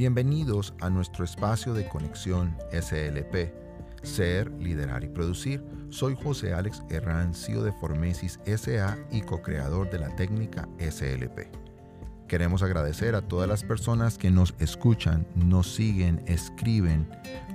Bienvenidos 0.00 0.72
a 0.80 0.88
nuestro 0.88 1.26
espacio 1.26 1.74
de 1.74 1.86
conexión 1.86 2.56
SLP, 2.72 3.52
Ser, 4.02 4.50
Liderar 4.52 5.04
y 5.04 5.08
Producir. 5.08 5.62
Soy 5.90 6.16
José 6.16 6.54
Alex 6.54 6.82
Herrán, 6.88 7.34
CEO 7.34 7.62
de 7.62 7.72
Formesis 7.72 8.40
SA 8.46 8.96
y 9.12 9.20
co-creador 9.20 9.90
de 9.90 9.98
la 9.98 10.16
técnica 10.16 10.66
SLP. 10.78 11.50
Queremos 12.28 12.62
agradecer 12.62 13.14
a 13.14 13.20
todas 13.20 13.46
las 13.46 13.62
personas 13.62 14.16
que 14.16 14.30
nos 14.30 14.54
escuchan, 14.58 15.26
nos 15.34 15.70
siguen, 15.74 16.22
escriben, 16.26 17.06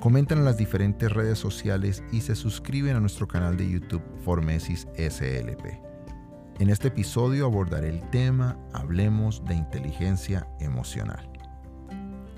comentan 0.00 0.36
en 0.36 0.44
las 0.44 0.58
diferentes 0.58 1.10
redes 1.10 1.38
sociales 1.38 2.02
y 2.12 2.20
se 2.20 2.34
suscriben 2.34 2.94
a 2.94 3.00
nuestro 3.00 3.26
canal 3.26 3.56
de 3.56 3.70
YouTube 3.70 4.02
Formesis 4.22 4.86
SLP. 4.98 5.80
En 6.58 6.68
este 6.68 6.88
episodio 6.88 7.46
abordaré 7.46 7.88
el 7.88 8.10
tema 8.10 8.58
Hablemos 8.74 9.42
de 9.46 9.54
inteligencia 9.54 10.46
emocional 10.60 11.33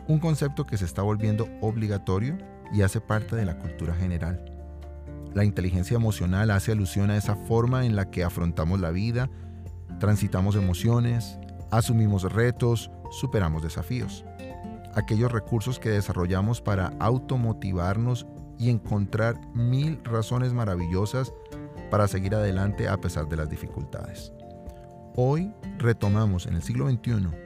un 0.08 0.18
concepto 0.18 0.66
que 0.66 0.76
se 0.76 0.84
está 0.84 1.02
volviendo 1.02 1.48
obligatorio 1.60 2.38
y 2.72 2.82
hace 2.82 3.00
parte 3.00 3.36
de 3.36 3.44
la 3.44 3.58
cultura 3.58 3.94
general. 3.94 4.44
La 5.34 5.44
inteligencia 5.44 5.96
emocional 5.96 6.50
hace 6.50 6.72
alusión 6.72 7.10
a 7.10 7.16
esa 7.16 7.36
forma 7.36 7.84
en 7.84 7.96
la 7.96 8.10
que 8.10 8.24
afrontamos 8.24 8.80
la 8.80 8.90
vida, 8.90 9.28
transitamos 10.00 10.56
emociones, 10.56 11.38
asumimos 11.70 12.32
retos, 12.32 12.90
superamos 13.10 13.62
desafíos. 13.62 14.24
Aquellos 14.94 15.30
recursos 15.30 15.78
que 15.78 15.90
desarrollamos 15.90 16.62
para 16.62 16.92
automotivarnos 17.00 18.26
y 18.58 18.70
encontrar 18.70 19.38
mil 19.54 20.00
razones 20.04 20.54
maravillosas 20.54 21.32
para 21.90 22.08
seguir 22.08 22.34
adelante 22.34 22.88
a 22.88 22.96
pesar 22.96 23.28
de 23.28 23.36
las 23.36 23.50
dificultades. 23.50 24.32
Hoy 25.14 25.52
retomamos 25.78 26.46
en 26.46 26.54
el 26.54 26.62
siglo 26.62 26.88
XXI 26.88 27.45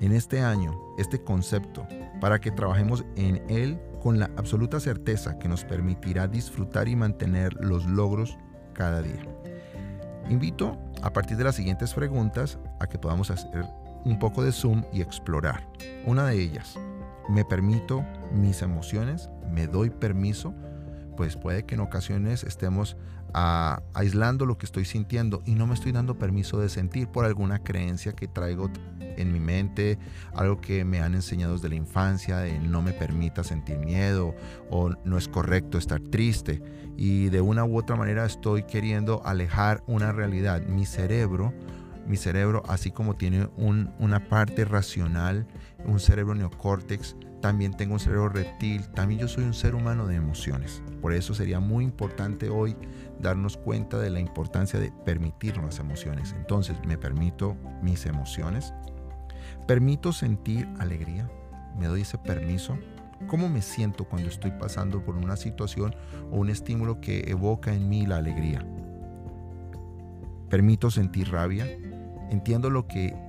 en 0.00 0.12
este 0.12 0.40
año 0.40 0.78
este 0.98 1.22
concepto 1.22 1.86
para 2.20 2.40
que 2.40 2.50
trabajemos 2.50 3.04
en 3.16 3.42
él 3.48 3.80
con 4.00 4.18
la 4.18 4.30
absoluta 4.36 4.80
certeza 4.80 5.38
que 5.38 5.48
nos 5.48 5.64
permitirá 5.64 6.28
disfrutar 6.28 6.88
y 6.88 6.96
mantener 6.96 7.54
los 7.54 7.86
logros 7.86 8.38
cada 8.72 9.02
día. 9.02 9.22
Invito 10.28 10.78
a 11.02 11.12
partir 11.12 11.36
de 11.36 11.44
las 11.44 11.56
siguientes 11.56 11.94
preguntas 11.94 12.58
a 12.80 12.86
que 12.86 12.98
podamos 12.98 13.30
hacer 13.30 13.64
un 14.04 14.18
poco 14.18 14.44
de 14.44 14.52
zoom 14.52 14.84
y 14.92 15.00
explorar. 15.00 15.66
Una 16.06 16.26
de 16.26 16.40
ellas, 16.40 16.78
¿me 17.28 17.44
permito 17.44 18.04
mis 18.32 18.62
emociones? 18.62 19.30
¿Me 19.50 19.66
doy 19.66 19.90
permiso? 19.90 20.54
Pues 21.18 21.36
puede 21.36 21.64
que 21.64 21.74
en 21.74 21.80
ocasiones 21.80 22.44
estemos 22.44 22.96
aislando 23.34 24.46
lo 24.46 24.56
que 24.56 24.66
estoy 24.66 24.84
sintiendo 24.84 25.42
y 25.44 25.56
no 25.56 25.66
me 25.66 25.74
estoy 25.74 25.90
dando 25.90 26.16
permiso 26.16 26.60
de 26.60 26.68
sentir 26.68 27.08
por 27.08 27.24
alguna 27.24 27.58
creencia 27.58 28.12
que 28.12 28.28
traigo 28.28 28.70
en 29.00 29.32
mi 29.32 29.40
mente, 29.40 29.98
algo 30.32 30.60
que 30.60 30.84
me 30.84 31.00
han 31.00 31.16
enseñado 31.16 31.54
desde 31.54 31.70
la 31.70 31.74
infancia, 31.74 32.38
de 32.38 32.60
no 32.60 32.82
me 32.82 32.92
permita 32.92 33.42
sentir 33.42 33.78
miedo 33.78 34.32
o 34.70 34.90
no 35.04 35.18
es 35.18 35.26
correcto 35.26 35.76
estar 35.76 36.00
triste. 36.00 36.62
Y 36.96 37.30
de 37.30 37.40
una 37.40 37.64
u 37.64 37.76
otra 37.76 37.96
manera 37.96 38.24
estoy 38.24 38.62
queriendo 38.62 39.20
alejar 39.26 39.82
una 39.88 40.12
realidad. 40.12 40.62
Mi 40.68 40.86
cerebro, 40.86 41.52
mi 42.06 42.16
cerebro, 42.16 42.62
así 42.68 42.92
como 42.92 43.16
tiene 43.16 43.48
una 43.56 44.28
parte 44.28 44.64
racional, 44.64 45.48
un 45.84 45.98
cerebro 45.98 46.36
neocórtex, 46.36 47.16
también 47.40 47.76
tengo 47.76 47.94
un 47.94 48.00
cerebro 48.00 48.28
reptil, 48.28 48.88
también 48.88 49.20
yo 49.20 49.28
soy 49.28 49.44
un 49.44 49.54
ser 49.54 49.74
humano 49.74 50.06
de 50.06 50.16
emociones. 50.16 50.82
Por 51.00 51.12
eso 51.12 51.34
sería 51.34 51.60
muy 51.60 51.84
importante 51.84 52.48
hoy 52.48 52.76
darnos 53.20 53.56
cuenta 53.56 53.98
de 53.98 54.10
la 54.10 54.20
importancia 54.20 54.80
de 54.80 54.92
permitirnos 55.04 55.64
las 55.64 55.78
emociones. 55.78 56.34
Entonces, 56.36 56.76
me 56.84 56.98
permito 56.98 57.56
mis 57.80 58.06
emociones, 58.06 58.74
permito 59.66 60.12
sentir 60.12 60.68
alegría, 60.78 61.30
me 61.78 61.86
doy 61.86 62.00
ese 62.00 62.18
permiso. 62.18 62.76
¿Cómo 63.28 63.48
me 63.48 63.62
siento 63.62 64.04
cuando 64.04 64.28
estoy 64.28 64.52
pasando 64.52 65.04
por 65.04 65.16
una 65.16 65.36
situación 65.36 65.94
o 66.30 66.38
un 66.38 66.50
estímulo 66.50 67.00
que 67.00 67.30
evoca 67.30 67.72
en 67.72 67.88
mí 67.88 68.06
la 68.06 68.16
alegría? 68.16 68.66
Permito 70.48 70.90
sentir 70.90 71.30
rabia, 71.30 71.66
entiendo 72.30 72.70
lo 72.70 72.86
que 72.86 73.27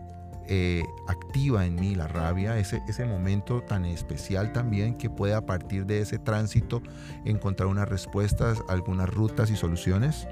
eh, 0.51 0.83
activa 1.07 1.63
en 1.67 1.75
mí 1.75 1.93
la 1.93 2.07
rabia, 2.07 2.57
ese, 2.57 2.81
ese 2.87 3.05
momento 3.05 3.61
tan 3.61 3.85
especial 3.85 4.51
también 4.51 4.97
que 4.97 5.07
puede 5.07 5.35
a 5.35 5.45
partir 5.45 5.85
de 5.85 6.01
ese 6.01 6.17
tránsito 6.17 6.81
encontrar 7.23 7.67
unas 7.67 7.87
respuestas, 7.87 8.63
algunas 8.67 9.07
rutas 9.07 9.51
y 9.51 9.55
soluciones. 9.55 10.27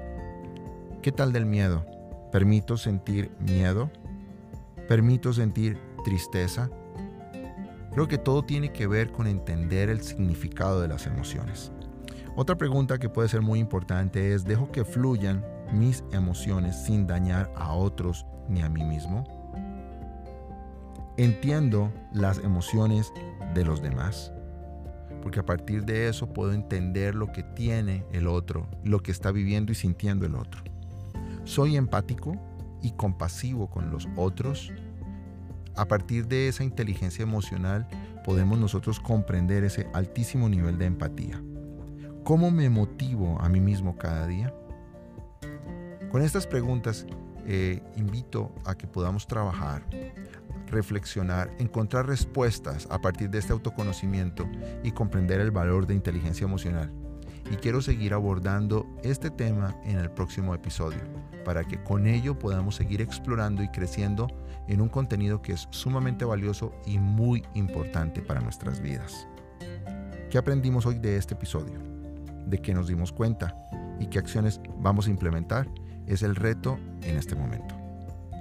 ¿Qué 1.02 1.12
tal 1.12 1.32
del 1.32 1.46
miedo? 1.46 1.86
¿Permito 2.32 2.76
sentir 2.76 3.30
miedo? 3.38 3.92
¿Permito 4.88 5.32
sentir 5.32 5.78
tristeza? 6.04 6.68
Creo 7.92 8.08
que 8.08 8.18
todo 8.18 8.42
tiene 8.42 8.72
que 8.72 8.88
ver 8.88 9.12
con 9.12 9.28
entender 9.28 9.88
el 9.88 10.02
significado 10.02 10.80
de 10.80 10.88
las 10.88 11.06
emociones. 11.06 11.70
Otra 12.34 12.56
pregunta 12.56 12.98
que 12.98 13.08
puede 13.08 13.28
ser 13.28 13.42
muy 13.42 13.60
importante 13.60 14.34
es, 14.34 14.44
¿dejo 14.44 14.72
que 14.72 14.84
fluyan 14.84 15.46
mis 15.72 16.02
emociones 16.10 16.74
sin 16.82 17.06
dañar 17.06 17.52
a 17.54 17.72
otros 17.72 18.26
ni 18.48 18.62
a 18.62 18.68
mí 18.68 18.82
mismo? 18.82 19.37
Entiendo 21.18 21.92
las 22.12 22.38
emociones 22.38 23.12
de 23.52 23.64
los 23.64 23.82
demás. 23.82 24.32
Porque 25.20 25.40
a 25.40 25.44
partir 25.44 25.84
de 25.84 26.08
eso 26.08 26.32
puedo 26.32 26.52
entender 26.52 27.14
lo 27.14 27.32
que 27.32 27.42
tiene 27.42 28.06
el 28.12 28.28
otro, 28.28 28.68
lo 28.84 29.00
que 29.02 29.10
está 29.10 29.32
viviendo 29.32 29.72
y 29.72 29.74
sintiendo 29.74 30.24
el 30.24 30.36
otro. 30.36 30.62
Soy 31.44 31.76
empático 31.76 32.40
y 32.82 32.92
compasivo 32.92 33.68
con 33.68 33.90
los 33.90 34.08
otros. 34.16 34.72
A 35.74 35.86
partir 35.86 36.28
de 36.28 36.48
esa 36.48 36.62
inteligencia 36.62 37.24
emocional 37.24 37.88
podemos 38.24 38.58
nosotros 38.58 39.00
comprender 39.00 39.64
ese 39.64 39.88
altísimo 39.92 40.48
nivel 40.48 40.78
de 40.78 40.86
empatía. 40.86 41.42
¿Cómo 42.22 42.50
me 42.50 42.70
motivo 42.70 43.40
a 43.40 43.48
mí 43.48 43.60
mismo 43.60 43.96
cada 43.96 44.26
día? 44.26 44.54
Con 46.12 46.22
estas 46.22 46.46
preguntas 46.46 47.06
eh, 47.46 47.82
invito 47.96 48.54
a 48.64 48.76
que 48.76 48.86
podamos 48.86 49.26
trabajar 49.26 49.82
reflexionar, 50.70 51.50
encontrar 51.58 52.06
respuestas 52.06 52.86
a 52.90 53.00
partir 53.00 53.30
de 53.30 53.38
este 53.38 53.52
autoconocimiento 53.52 54.48
y 54.82 54.92
comprender 54.92 55.40
el 55.40 55.50
valor 55.50 55.86
de 55.86 55.94
inteligencia 55.94 56.44
emocional. 56.44 56.92
Y 57.50 57.56
quiero 57.56 57.80
seguir 57.80 58.12
abordando 58.12 58.86
este 59.02 59.30
tema 59.30 59.74
en 59.84 59.98
el 59.98 60.10
próximo 60.10 60.54
episodio, 60.54 61.00
para 61.44 61.64
que 61.64 61.82
con 61.82 62.06
ello 62.06 62.38
podamos 62.38 62.74
seguir 62.76 63.00
explorando 63.00 63.62
y 63.62 63.68
creciendo 63.68 64.28
en 64.66 64.82
un 64.82 64.88
contenido 64.88 65.40
que 65.40 65.52
es 65.52 65.66
sumamente 65.70 66.24
valioso 66.24 66.72
y 66.86 66.98
muy 66.98 67.42
importante 67.54 68.20
para 68.20 68.40
nuestras 68.40 68.80
vidas. 68.80 69.26
¿Qué 70.30 70.36
aprendimos 70.36 70.84
hoy 70.84 70.98
de 70.98 71.16
este 71.16 71.34
episodio? 71.34 71.80
¿De 72.46 72.60
qué 72.60 72.74
nos 72.74 72.86
dimos 72.86 73.12
cuenta? 73.12 73.56
¿Y 73.98 74.06
qué 74.08 74.18
acciones 74.18 74.60
vamos 74.78 75.06
a 75.06 75.10
implementar? 75.10 75.66
Es 76.06 76.22
el 76.22 76.36
reto 76.36 76.78
en 77.02 77.16
este 77.16 77.34
momento. 77.34 77.77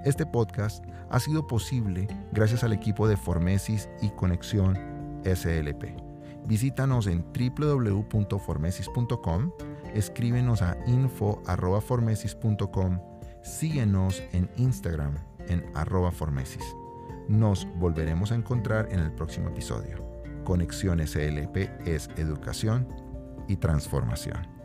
Este 0.06 0.26
podcast 0.26 0.86
ha 1.10 1.20
sido 1.20 1.46
posible 1.48 2.08
gracias 2.32 2.64
al 2.64 2.72
equipo 2.74 3.08
de 3.08 3.18
Formesis 3.18 3.90
y 4.02 4.10
Conexión 4.10 4.76
SLP. 5.24 5.96
Visítanos 6.46 7.08
en 7.08 7.26
www.formesis.com, 7.34 9.52
escríbenos 9.94 10.62
a 10.62 10.78
info.formesis.com, 10.88 13.00
síguenos 13.44 14.24
en 14.32 14.50
Instagram 14.56 15.16
en 15.50 15.66
arroba 15.76 16.12
formesis. 16.12 16.64
Nos 17.28 17.68
volveremos 17.76 18.32
a 18.32 18.36
encontrar 18.36 18.88
en 18.92 19.00
el 19.00 19.12
próximo 19.12 19.50
episodio. 19.50 19.98
Conexión 20.46 21.06
SLP 21.06 21.58
es 21.86 22.10
educación 22.16 22.88
y 23.50 23.58
transformación. 23.58 24.57